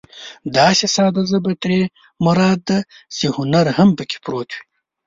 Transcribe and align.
داسې 0.57 0.85
ساده 0.95 1.21
ژبه 1.29 1.51
ترې 1.63 1.81
مراد 2.25 2.59
ده 2.69 2.79
چې 3.17 3.25
هنر 3.37 3.65
هم 3.77 3.89
پکې 3.97 4.17
پروت 4.23 4.49
وي. 4.55 4.61